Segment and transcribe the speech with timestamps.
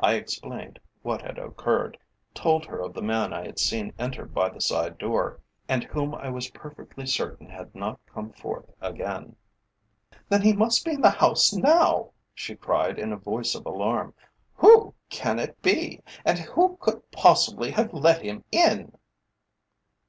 [0.00, 1.98] I explained what had occurred,
[2.34, 5.38] told her of the man I had seen enter by the side door,
[5.68, 9.36] and whom I was perfectly certain had not come forth again.
[10.28, 14.14] "Then he must be in the house now," she cried in a voice of alarm.
[14.56, 18.98] "Who can it be, and who could possibly have let him in?"